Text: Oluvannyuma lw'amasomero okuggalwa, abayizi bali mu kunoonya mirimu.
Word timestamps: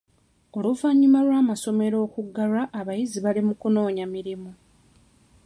Oluvannyuma 0.57 1.19
lw'amasomero 1.27 1.97
okuggalwa, 2.05 2.61
abayizi 2.79 3.17
bali 3.25 3.41
mu 3.47 3.53
kunoonya 3.61 4.05
mirimu. 4.13 4.51